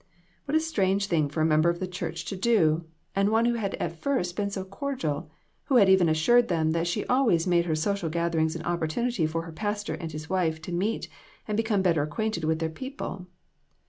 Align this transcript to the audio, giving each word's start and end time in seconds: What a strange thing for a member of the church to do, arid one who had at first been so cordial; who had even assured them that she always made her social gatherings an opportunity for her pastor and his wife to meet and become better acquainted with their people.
What 0.45 0.57
a 0.57 0.59
strange 0.59 1.05
thing 1.05 1.29
for 1.29 1.41
a 1.41 1.45
member 1.45 1.69
of 1.69 1.79
the 1.79 1.85
church 1.85 2.25
to 2.25 2.35
do, 2.35 2.85
arid 3.15 3.29
one 3.29 3.45
who 3.45 3.53
had 3.53 3.75
at 3.75 3.99
first 4.01 4.35
been 4.35 4.49
so 4.49 4.65
cordial; 4.65 5.29
who 5.65 5.75
had 5.75 5.89
even 5.89 6.09
assured 6.09 6.47
them 6.47 6.71
that 6.71 6.87
she 6.87 7.05
always 7.05 7.45
made 7.45 7.65
her 7.65 7.75
social 7.75 8.09
gatherings 8.09 8.55
an 8.55 8.63
opportunity 8.65 9.27
for 9.27 9.43
her 9.43 9.51
pastor 9.51 9.93
and 9.93 10.11
his 10.11 10.27
wife 10.27 10.59
to 10.63 10.71
meet 10.71 11.07
and 11.47 11.55
become 11.55 11.83
better 11.83 12.01
acquainted 12.01 12.45
with 12.45 12.57
their 12.57 12.67
people. 12.71 13.27